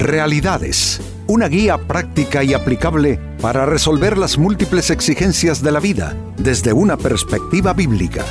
[0.00, 6.72] Realidades, una guía práctica y aplicable para resolver las múltiples exigencias de la vida desde
[6.72, 8.24] una perspectiva bíblica.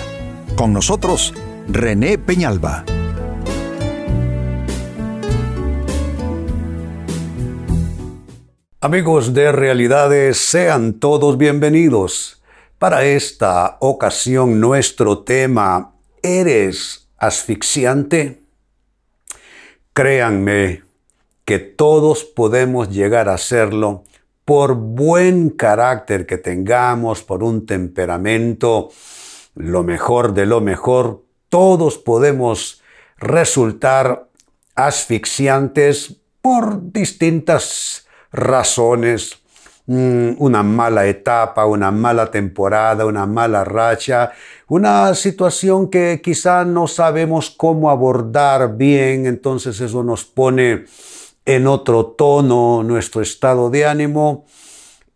[0.56, 1.32] Con nosotros,
[1.68, 2.86] René Peñalba.
[8.82, 12.42] Amigos de Realidades, sean todos bienvenidos.
[12.80, 15.94] Para esta ocasión nuestro tema,
[16.24, 18.42] ¿eres asfixiante?
[19.94, 20.89] Créanme
[21.50, 24.04] que todos podemos llegar a serlo
[24.46, 28.92] por buen carácter que tengamos, por un temperamento,
[29.56, 32.84] lo mejor de lo mejor, todos podemos
[33.18, 34.28] resultar
[34.76, 39.40] asfixiantes por distintas razones,
[39.88, 44.34] mm, una mala etapa, una mala temporada, una mala racha,
[44.68, 50.86] una situación que quizá no sabemos cómo abordar bien, entonces eso nos pone
[51.50, 54.46] en otro tono nuestro estado de ánimo,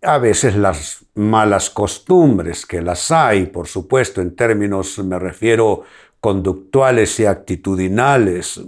[0.01, 5.83] a veces las malas costumbres, que las hay, por supuesto, en términos, me refiero,
[6.19, 8.61] conductuales y actitudinales.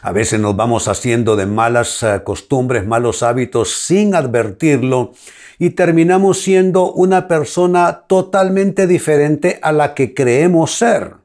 [0.00, 5.12] A veces nos vamos haciendo de malas eh, costumbres, malos hábitos sin advertirlo
[5.58, 11.23] y terminamos siendo una persona totalmente diferente a la que creemos ser.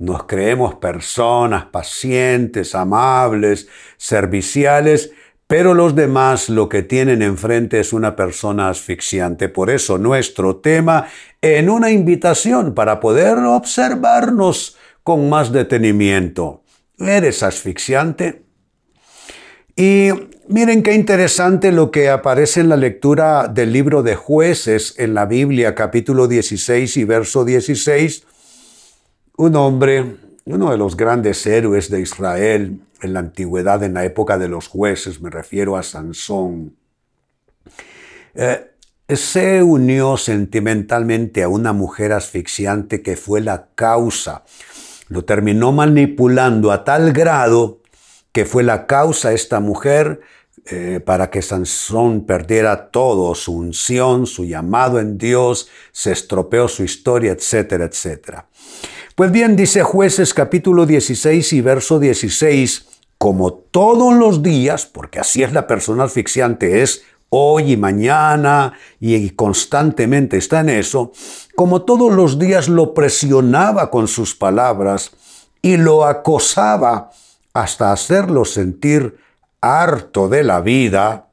[0.00, 5.12] Nos creemos personas pacientes, amables, serviciales,
[5.46, 9.50] pero los demás lo que tienen enfrente es una persona asfixiante.
[9.50, 11.06] Por eso nuestro tema
[11.42, 16.62] en una invitación para poder observarnos con más detenimiento.
[16.98, 18.42] ¿Eres asfixiante?
[19.76, 20.08] Y
[20.48, 25.26] miren qué interesante lo que aparece en la lectura del libro de jueces en la
[25.26, 28.24] Biblia, capítulo 16 y verso 16.
[29.40, 34.36] Un hombre, uno de los grandes héroes de Israel en la antigüedad, en la época
[34.36, 36.76] de los jueces, me refiero a Sansón,
[38.34, 38.70] eh,
[39.08, 44.44] se unió sentimentalmente a una mujer asfixiante que fue la causa
[45.08, 47.80] lo terminó manipulando a tal grado
[48.32, 50.20] que fue la causa esta mujer
[50.66, 56.84] eh, para que Sansón perdiera todo, su unción, su llamado en Dios, se estropeó su
[56.84, 58.46] historia, etcétera, etcétera.
[59.20, 62.86] Pues bien, dice jueces capítulo 16 y verso 16,
[63.18, 69.28] como todos los días, porque así es la persona asfixiante, es hoy y mañana y
[69.28, 71.12] constantemente está en eso,
[71.54, 75.10] como todos los días lo presionaba con sus palabras
[75.60, 77.10] y lo acosaba
[77.52, 79.18] hasta hacerlo sentir
[79.60, 81.26] harto de la vida.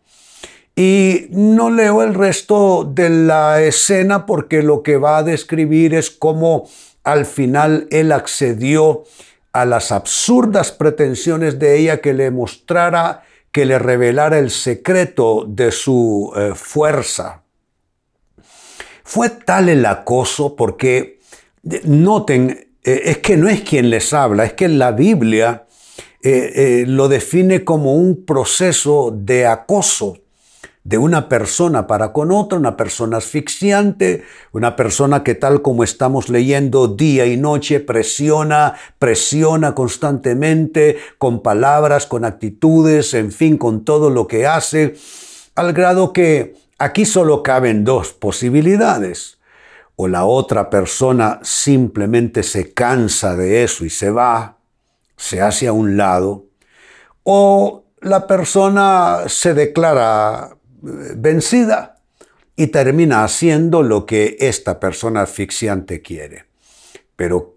[0.75, 6.11] Y no leo el resto de la escena porque lo que va a describir es
[6.11, 6.67] cómo
[7.07, 9.05] al final él accedió
[9.53, 15.71] a las absurdas pretensiones de ella que le mostrara que le revelara el secreto de
[15.71, 17.43] su eh, fuerza.
[19.05, 21.19] Fue tal el acoso porque,
[21.85, 25.65] noten, eh, es que no es quien les habla, es que la Biblia
[26.21, 30.17] eh, lo define como un proceso de acoso
[30.87, 36.29] de una persona para con otra, una persona asfixiante, una persona que tal como estamos
[36.29, 44.09] leyendo día y noche presiona, presiona constantemente con palabras, con actitudes, en fin, con todo
[44.09, 44.95] lo que hace,
[45.55, 49.39] al grado que aquí solo caben dos posibilidades.
[49.97, 54.55] O la otra persona simplemente se cansa de eso y se va,
[55.17, 56.45] se hace a un lado,
[57.23, 61.97] o la persona se declara vencida
[62.55, 66.45] y termina haciendo lo que esta persona asfixiante quiere.
[67.15, 67.55] Pero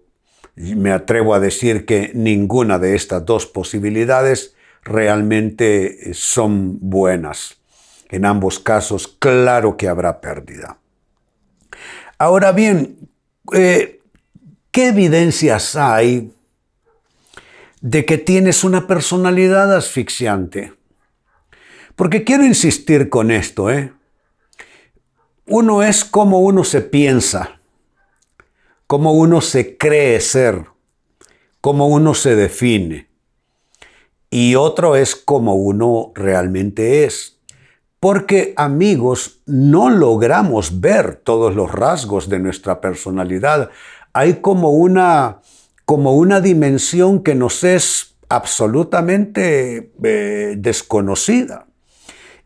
[0.55, 7.57] me atrevo a decir que ninguna de estas dos posibilidades realmente son buenas.
[8.09, 10.77] En ambos casos, claro que habrá pérdida.
[12.17, 13.09] Ahora bien,
[13.53, 14.01] eh,
[14.71, 16.31] ¿qué evidencias hay
[17.79, 20.73] de que tienes una personalidad asfixiante?
[21.95, 23.93] Porque quiero insistir con esto, ¿eh?
[25.47, 27.59] Uno es como uno se piensa,
[28.87, 30.65] como uno se cree ser,
[31.59, 33.09] como uno se define.
[34.29, 37.39] Y otro es como uno realmente es.
[37.99, 43.69] Porque amigos, no logramos ver todos los rasgos de nuestra personalidad.
[44.13, 45.41] Hay como una,
[45.85, 51.67] como una dimensión que nos es absolutamente eh, desconocida.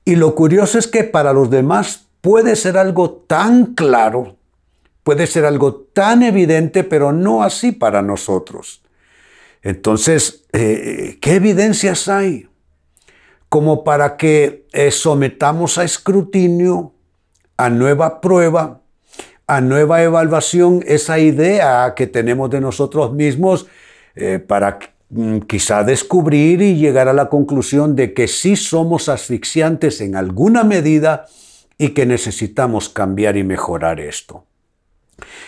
[0.06, 4.38] Y lo curioso es que para los demás puede ser algo tan claro,
[5.04, 8.82] puede ser algo tan evidente, pero no así para nosotros.
[9.62, 12.48] Entonces, eh, ¿qué evidencias hay?
[13.56, 16.92] como para que eh, sometamos a escrutinio,
[17.56, 18.82] a nueva prueba,
[19.48, 23.68] a nueva evaluación esa idea que tenemos de nosotros mismos
[24.16, 24.78] eh, para
[25.48, 31.28] quizá descubrir y llegar a la conclusión de que sí somos asfixiantes en alguna medida
[31.78, 34.46] y que necesitamos cambiar y mejorar esto.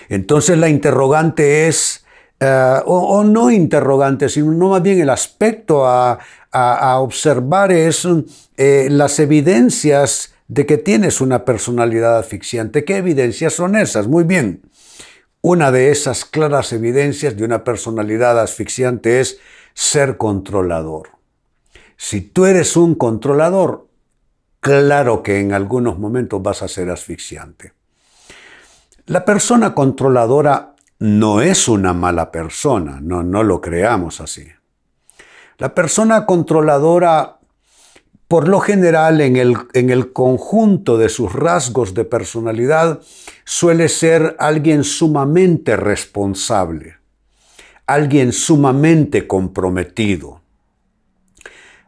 [0.09, 2.05] Entonces la interrogante es,
[2.39, 6.19] eh, o, no interrogante, sino más bien el aspecto a,
[6.99, 8.07] observar es
[8.57, 12.83] eh, las evidencias de que tienes una personalidad asfixiante.
[12.83, 14.07] ¿Qué evidencias son esas?
[14.07, 14.61] Muy bien.
[15.41, 19.39] Una de esas claras evidencias de una personalidad asfixiante es
[19.77, 21.09] ser controlador.
[21.97, 23.87] Si tú eres un controlador,
[24.59, 27.73] claro que en algunos momentos vas a ser asfixiante.
[29.05, 34.47] La persona controladora no es una mala persona, no, no lo creamos así.
[35.59, 37.37] La persona controladora,
[38.27, 42.99] por lo general, en el, en el conjunto de sus rasgos de personalidad,
[43.45, 46.95] suele ser alguien sumamente responsable,
[47.87, 50.41] alguien sumamente comprometido.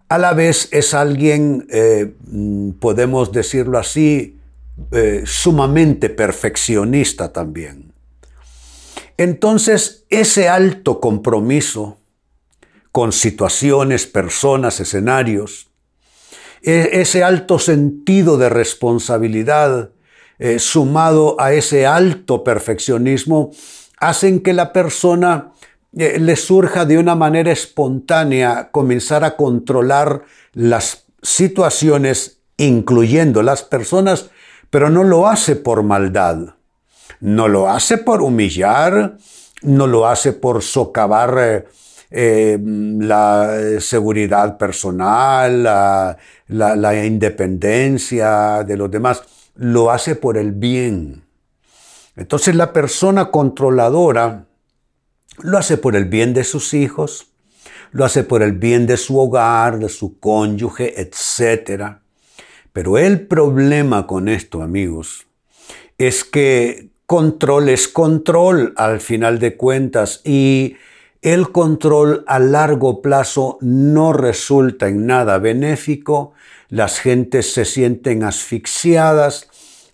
[0.08, 4.40] A la vez es alguien, eh, mm, podemos decirlo así,
[4.92, 7.94] eh, sumamente perfeccionista también.
[9.18, 11.98] Entonces, ese alto compromiso
[12.92, 15.68] con situaciones, personas, escenarios,
[16.64, 19.92] e, ese alto sentido de responsabilidad,
[20.40, 23.52] eh, sumado a ese alto perfeccionismo,
[23.98, 25.52] hacen que la persona
[25.92, 34.30] le surja de una manera espontánea comenzar a controlar las situaciones, incluyendo las personas,
[34.70, 36.56] pero no lo hace por maldad,
[37.20, 39.18] no lo hace por humillar,
[39.62, 41.66] no lo hace por socavar
[42.12, 45.64] eh, la seguridad personal,
[46.48, 49.24] la independencia de los demás
[49.56, 51.24] lo hace por el bien.
[52.16, 54.46] Entonces la persona controladora
[55.42, 57.28] lo hace por el bien de sus hijos,
[57.92, 61.98] lo hace por el bien de su hogar, de su cónyuge, etc.
[62.74, 65.28] Pero el problema con esto, amigos,
[65.98, 70.76] es que control es control al final de cuentas y
[71.22, 76.34] el control a largo plazo no resulta en nada benéfico,
[76.70, 79.49] las gentes se sienten asfixiadas,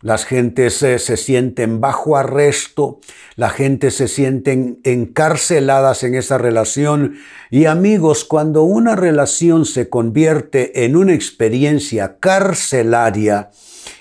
[0.05, 2.99] las gentes se, sienten bajo arresto,
[3.35, 7.15] la gente se sienten encarceladas en esa relación.
[7.49, 13.49] Y amigos, cuando una relación se convierte en una experiencia carcelaria,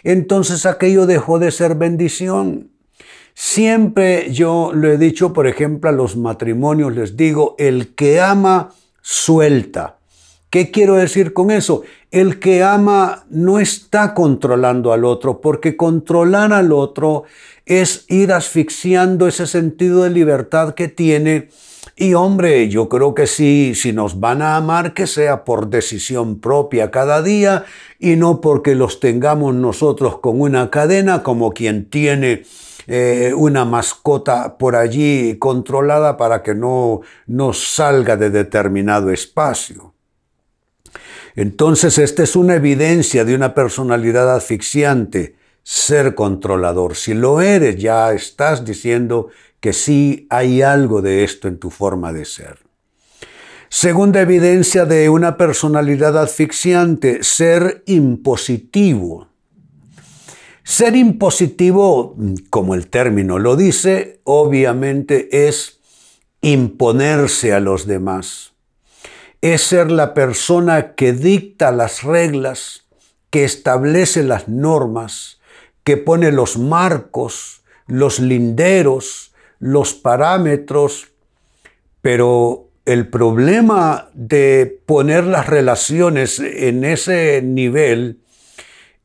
[0.02, 2.70] entonces aquello dejó de ser bendición.
[3.32, 8.74] Siempre yo lo he dicho, por ejemplo, a los matrimonios les digo, el que ama
[9.00, 9.96] suelta.
[10.54, 11.82] ¿Qué quiero decir con eso?
[12.12, 17.24] El que ama no está controlando al otro, porque controlar al otro
[17.66, 21.48] es ir asfixiando ese sentido de libertad que tiene.
[21.96, 26.38] Y hombre, yo creo que sí, si nos van a amar, que sea por decisión
[26.38, 27.64] propia cada día
[27.98, 32.44] y no porque los tengamos nosotros con una cadena como quien tiene
[32.86, 39.93] eh, una mascota por allí controlada para que no, no salga de determinado espacio.
[41.36, 46.94] Entonces, esta es una evidencia de una personalidad asfixiante, ser controlador.
[46.94, 52.12] Si lo eres, ya estás diciendo que sí hay algo de esto en tu forma
[52.12, 52.58] de ser.
[53.68, 59.26] Segunda evidencia de una personalidad asfixiante, ser impositivo.
[60.62, 62.16] Ser impositivo,
[62.50, 65.80] como el término lo dice, obviamente es
[66.40, 68.53] imponerse a los demás
[69.52, 72.86] es ser la persona que dicta las reglas,
[73.28, 75.38] que establece las normas,
[75.82, 81.08] que pone los marcos, los linderos, los parámetros,
[82.00, 88.20] pero el problema de poner las relaciones en ese nivel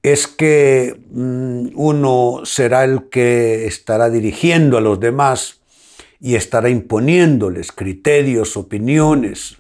[0.03, 5.60] es que mm, uno será el que estará dirigiendo a los demás
[6.22, 9.59] y estará imponiéndoles criterios, opiniones,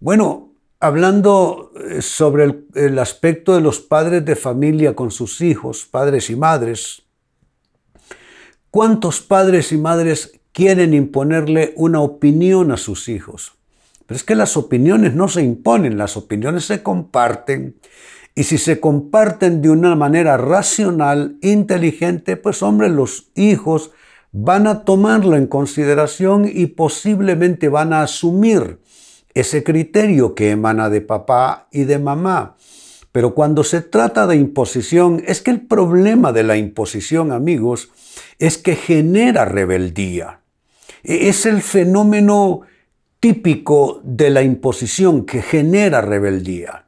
[0.00, 6.30] bueno, hablando eh, sobre el, aspecto de los padres de familia con sus hijos, padres
[6.30, 7.02] y madres,
[8.70, 13.54] ¿cuántos padres y madres quieren imponerle una opinión a sus hijos?
[14.06, 17.76] Pero es que las opiniones no se imponen, las opiniones se comparten.
[18.34, 23.92] Y si se comparten de una manera racional, inteligente, pues hombre, los hijos
[24.30, 28.78] van a tomarlo en consideración y posiblemente van a asumir
[29.36, 32.56] ese criterio que emana de papá y de mamá.
[33.12, 37.90] Pero cuando se trata de imposición, es que el problema de la imposición, amigos,
[38.38, 40.40] es que genera rebeldía.
[41.04, 42.62] E, es el fenómeno
[43.20, 46.85] típico de la imposición que genera rebeldía.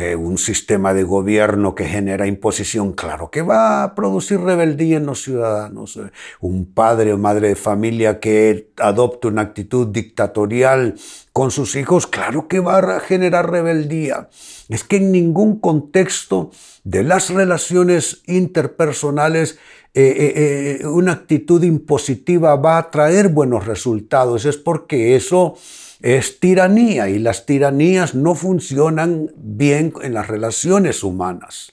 [0.00, 5.06] Eh, un sistema de gobierno que genera imposición, claro que va a producir rebeldía en
[5.06, 5.96] los ciudadanos.
[5.96, 10.94] Eh, un padre o madre de familia que adopte una actitud dictatorial
[11.32, 14.28] con sus hijos, claro que va a generar rebeldía.
[14.68, 16.52] Es que en ningún contexto
[16.84, 19.58] de las relaciones interpersonales
[19.94, 24.44] eh, una actitud impositiva va a traer buenos resultados.
[24.44, 25.56] Es porque eso
[26.00, 31.72] es tiranía y las tiranías no funcionan bien en las relaciones humanas.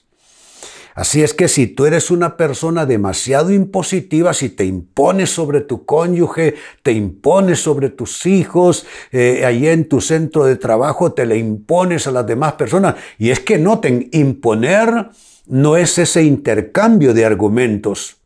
[0.96, 5.84] Así es que si tú eres una persona demasiado impositiva, si te impones sobre tu
[5.84, 11.36] cónyuge, te impones sobre tus hijos, eh, ahí en tu centro de trabajo te le
[11.36, 15.10] impones a las demás personas, y es que noten, imponer
[15.46, 18.16] no es ese intercambio de argumentos,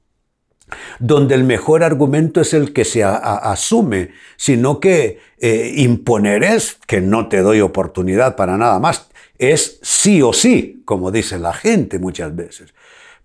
[0.99, 7.01] donde el mejor argumento es el que se asume, sino que eh, imponer es que
[7.01, 9.09] no te doy oportunidad para nada más,
[9.39, 12.75] es sí o sí, como dice la gente muchas veces.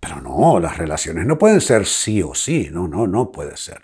[0.00, 3.82] Pero no, las relaciones no pueden ser sí o sí, no, no, no puede ser.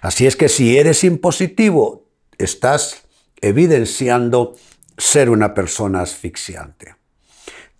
[0.00, 2.06] Así es que si eres impositivo,
[2.38, 3.02] estás
[3.40, 4.56] evidenciando
[4.96, 6.96] ser una persona asfixiante.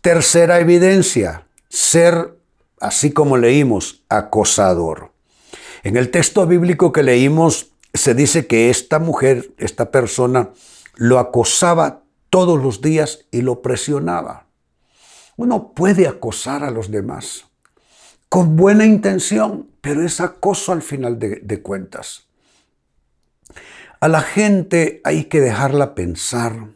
[0.01, 2.38] Tercera evidencia, ser
[2.81, 5.13] así como leímos, acosador.
[5.83, 10.51] En el texto bíblico que leímos se dice que esta mujer, esta persona,
[10.95, 14.47] lo acosaba todos los días y lo presionaba.
[15.37, 17.45] Uno puede acosar a los demás
[18.29, 22.27] con buena intención, pero es acoso al final de, de cuentas.
[24.01, 26.69] A la gente hay que dejarla pensar,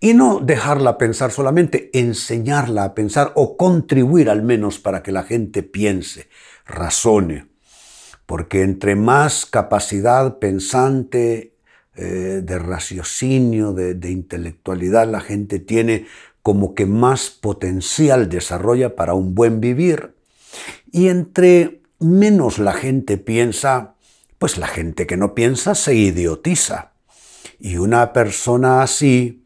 [0.00, 5.22] y no dejarla pensar solamente, enseñarla a pensar o contribuir al menos para que la
[5.22, 6.28] gente piense,
[6.66, 7.46] razone.
[8.26, 11.54] Porque entre más capacidad pensante,
[11.96, 16.06] eh, de raciocinio, de, de intelectualidad la gente tiene,
[16.42, 20.16] como que más potencial desarrolla para un buen vivir.
[20.90, 23.94] Y entre menos la gente piensa,
[24.38, 26.92] pues la gente que no piensa se idiotiza.
[27.60, 29.43] Y una persona así,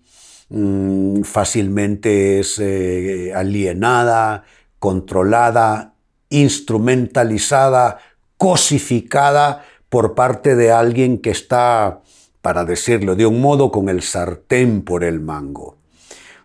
[0.51, 4.45] Mm, fácilmente es eh, alienada,
[4.79, 5.95] controlada,
[6.31, 7.99] instrumentalizada,
[8.39, 12.01] cosificada por parte de alguien que está,
[12.41, 15.77] para decirlo de un modo, con el sartén por el mango.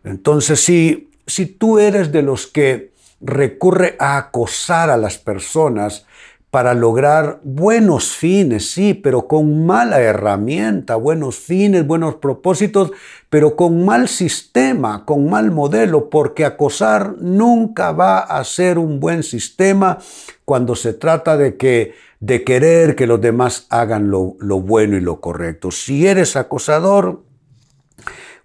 [0.03, 2.91] Entonces, si, si tú eres de los que
[3.21, 6.05] recurre a acosar a las personas,
[6.53, 12.91] para lograr buenos fines, sí, pero con mala herramienta, buenos fines, buenos propósitos,
[13.31, 19.23] pero con mal sistema, con mal modelo, porque acosar nunca va a ser un buen
[19.23, 19.97] sistema
[20.45, 25.01] cuando se trata de que de querer que los demás hagan lo, lo bueno y
[25.01, 25.71] lo correcto.
[25.71, 27.23] Si eres acosador,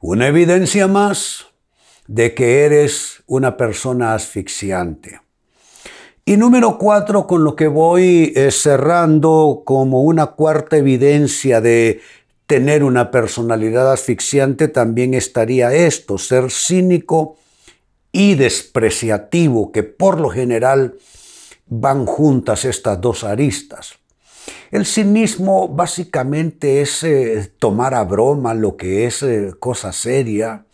[0.01, 1.49] una evidencia más
[2.07, 5.28] de que eres una persona asfixiante.
[6.29, 12.03] Y número cuatro, con lo que voy eh, cerrando como una cuarta evidencia de
[12.47, 17.39] tener una personalidad asfixiante, también estaría esto, ser cínico
[18.13, 20.99] y despreciativo, que por lo general
[21.67, 23.95] van juntas estas dos aristas.
[24.71, 30.67] El cinismo básicamente es eh, tomar a broma lo que es eh, cosa seria.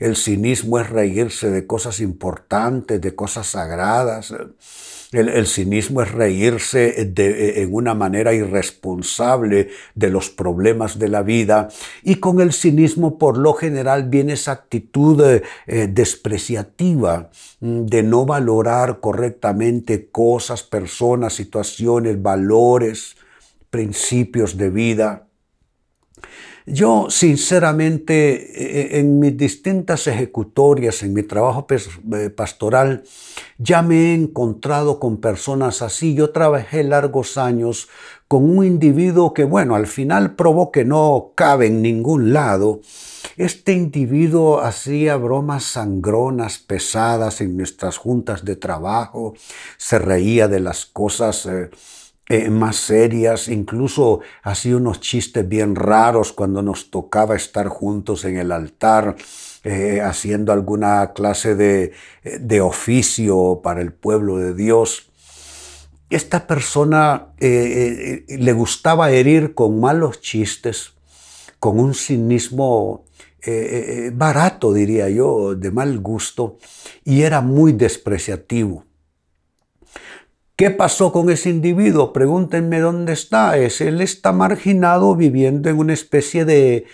[0.00, 4.34] El cinismo es reírse de cosas importantes, de cosas sagradas.
[5.12, 11.68] El, cinismo es reírse de, en una manera irresponsable de los problemas de la vida
[12.02, 18.02] y con el cinismo por lo general viene esa actitud eh, eh, despreciativa mm, de
[18.02, 23.16] no valorar correctamente cosas, personas, situaciones, valores,
[23.70, 25.25] principios de vida.
[26.68, 33.04] Yo, sinceramente, e, e, en mis distintas ejecutorias, en mi trabajo eh, pastoral,
[33.56, 36.14] ya me he encontrado con personas así.
[36.14, 37.88] Yo trabajé largos años
[38.26, 42.80] con un individuo que, bueno, al final probó que no cabe en ningún lado.
[43.36, 49.34] Este individuo hacía bromas sangronas, pesadas en nuestras juntas de trabajo,
[49.76, 51.70] se reía de las cosas eh,
[52.28, 58.36] eh, más serias, incluso hacía unos chistes bien raros cuando nos tocaba estar juntos en
[58.36, 59.14] el altar,
[59.62, 61.92] eh, haciendo alguna clase de,
[62.24, 65.08] eh, de, oficio para el pueblo de Dios.
[66.10, 70.94] Esta persona le gustaba herir con malos chistes,
[71.58, 73.04] con un cinismo
[74.12, 76.58] barato, diría yo, de mal gusto,
[77.04, 78.84] y era muy despreciativo.
[80.56, 82.14] ¿Qué pasó con ese individuo?
[82.14, 83.58] Pregúntenme dónde está.
[83.58, 86.86] Es, él está marginado viviendo en una especie de,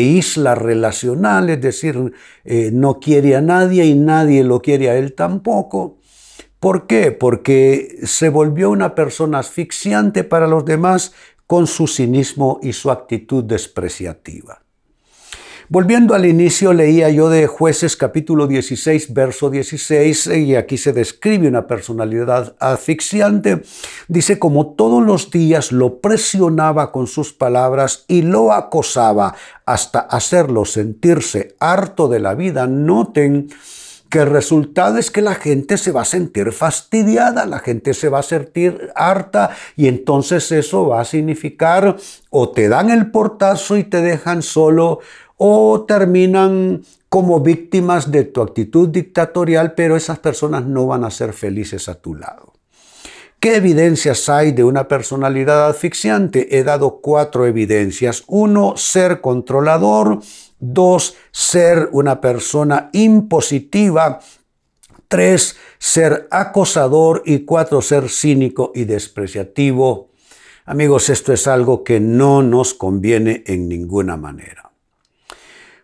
[0.00, 5.12] isla relacional, es decir, eh, no quiere a nadie y nadie lo quiere a él
[5.12, 5.98] tampoco.
[6.60, 7.12] ¿Por qué?
[7.12, 11.12] Porque se volvió una persona asfixiante para los demás
[11.46, 14.62] con su cinismo y su actitud despreciativa.
[15.72, 21.46] Volviendo al inicio, leía yo de jueces capítulo 16, verso 16, y aquí se describe
[21.46, 23.62] una personalidad asfixiante.
[24.08, 30.64] Dice, como todos los días lo presionaba con sus palabras y lo acosaba hasta hacerlo
[30.64, 32.66] sentirse harto de la vida.
[32.66, 33.48] Noten
[34.08, 38.08] que el resultado es que la gente se va a sentir fastidiada, la gente se
[38.08, 41.96] va a sentir harta y entonces eso va a significar
[42.28, 44.98] o te dan el portazo y te dejan solo
[45.42, 51.32] o terminan como víctimas de tu actitud dictatorial, pero esas personas no van a ser
[51.32, 52.52] felices a tu lado.
[53.40, 56.58] ¿Qué evidencias hay de una personalidad asfixiante?
[56.58, 58.22] He dado cuatro evidencias.
[58.26, 60.20] Uno, ser controlador.
[60.58, 64.20] Dos, ser una persona impositiva.
[65.08, 67.22] Tres, ser acosador.
[67.24, 70.10] Y cuatro, ser cínico y despreciativo.
[70.66, 74.69] Amigos, esto es algo que no nos conviene en ninguna manera.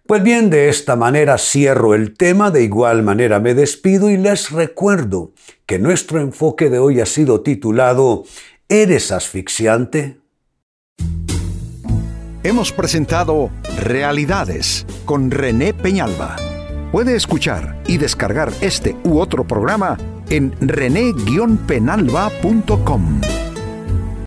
[0.07, 4.53] Pues bien, de esta manera cierro el tema, de igual manera me despido y les
[4.53, 5.33] recuerdo
[5.67, 8.23] que nuestro enfoque de hoy ha sido titulado
[8.69, 10.21] ¿Eres asfixiante?
[12.45, 13.51] Hemos presentado
[13.83, 16.37] Realidades con René Peñalba.
[16.93, 19.99] Puede escuchar y descargar este u otro programa
[20.31, 23.21] en rene-penalba.com.